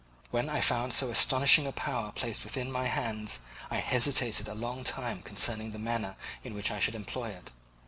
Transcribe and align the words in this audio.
When 0.31 0.49
I 0.49 0.61
found 0.61 0.95
so 0.95 1.11
astonishing 1.11 1.67
a 1.67 1.71
power 1.71 2.11
placed 2.11 2.43
within 2.43 2.71
my 2.71 2.87
hands, 2.87 3.39
I 3.69 3.77
hesitated 3.77 4.47
a 4.47 4.55
long 4.55 4.83
time 4.83 5.21
concerning 5.21 5.69
the 5.69 5.77
manner 5.77 6.15
in 6.43 6.55
which 6.55 6.71
I 6.71 6.79
should 6.79 6.95
employ 6.95 7.29
it. 7.29 7.51